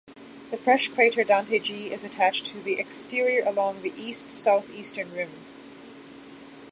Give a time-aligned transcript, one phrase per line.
[0.49, 5.29] The fresh crater Dante G is attached to the exterior along the east-southeastern rim.